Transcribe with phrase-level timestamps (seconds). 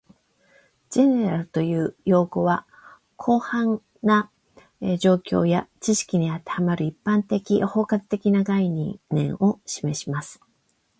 [0.89, 2.65] "General" という用語は、
[3.23, 4.31] 広範な
[4.99, 8.97] 状況や知識に当てはまる、一般的・包括的な概念
[9.35, 10.41] を示します